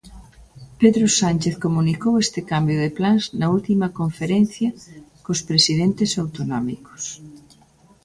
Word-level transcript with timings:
Pedro 0.81 1.05
Sánchez 1.19 1.55
comunicou 1.65 2.13
este 2.25 2.39
cambio 2.51 2.77
de 2.83 2.89
plans 2.97 3.23
na 3.39 3.47
última 3.57 3.87
conferencia 3.99 4.69
cos 5.23 5.39
presidentes 5.49 6.11
autonómicos. 6.23 7.03